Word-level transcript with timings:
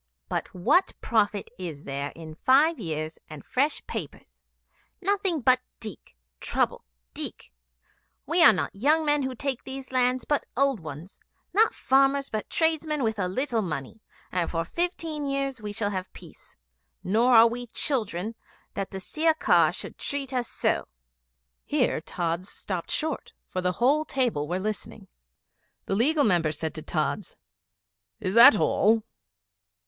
But 0.29 0.51
what 0.55 0.93
profit 0.99 1.51
is 1.59 1.83
there 1.83 2.09
in 2.15 2.33
five 2.33 2.79
years 2.79 3.19
and 3.29 3.45
fresh 3.45 3.85
papers? 3.85 4.41
Nothing 4.99 5.41
but 5.41 5.59
dikh, 5.79 6.15
trouble, 6.39 6.83
dikh. 7.13 7.51
We 8.25 8.43
are 8.43 8.51
not 8.51 8.73
young 8.75 9.05
men 9.05 9.21
who 9.21 9.35
take 9.35 9.63
these 9.63 9.91
lands, 9.91 10.25
but 10.25 10.43
old 10.57 10.79
ones 10.79 11.19
not 11.53 11.75
farmers, 11.75 12.31
but 12.31 12.49
tradesmen 12.49 13.03
with 13.03 13.19
a 13.19 13.27
little 13.27 13.61
money 13.61 14.01
and 14.31 14.49
for 14.49 14.65
fifteen 14.65 15.27
years 15.27 15.61
we 15.61 15.71
shall 15.71 15.91
have 15.91 16.11
peace. 16.13 16.55
Nor 17.03 17.35
are 17.35 17.47
we 17.47 17.67
children 17.67 18.33
that 18.73 18.89
the 18.89 18.99
Sirkar 18.99 19.71
should 19.71 19.99
treat 19.99 20.33
us 20.33 20.47
so."' 20.49 20.87
Here 21.63 22.01
Tods 22.01 22.49
stopped 22.49 22.89
short, 22.89 23.33
for 23.49 23.61
the 23.61 23.73
whole 23.73 24.03
table 24.05 24.47
were 24.47 24.59
listening. 24.59 25.09
The 25.85 25.93
Legal 25.93 26.23
Member 26.23 26.51
said 26.53 26.73
to 26.73 26.81
Tods, 26.81 27.37
'Is 28.19 28.33
that 28.33 28.57
all?' 28.59 29.03